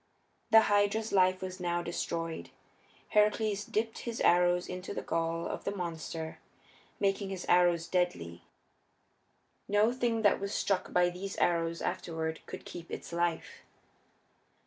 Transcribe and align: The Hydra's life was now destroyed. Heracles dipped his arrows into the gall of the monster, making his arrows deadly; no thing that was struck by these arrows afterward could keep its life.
The 0.49 0.61
Hydra's 0.61 1.11
life 1.11 1.43
was 1.43 1.59
now 1.59 1.83
destroyed. 1.83 2.49
Heracles 3.09 3.63
dipped 3.63 3.99
his 3.99 4.19
arrows 4.21 4.67
into 4.67 4.95
the 4.95 5.03
gall 5.03 5.45
of 5.45 5.63
the 5.63 5.75
monster, 5.75 6.39
making 6.99 7.29
his 7.29 7.45
arrows 7.47 7.85
deadly; 7.87 8.41
no 9.67 9.91
thing 9.93 10.23
that 10.23 10.39
was 10.39 10.55
struck 10.55 10.91
by 10.91 11.11
these 11.11 11.37
arrows 11.37 11.83
afterward 11.83 12.39
could 12.47 12.65
keep 12.65 12.89
its 12.89 13.13
life. 13.13 13.61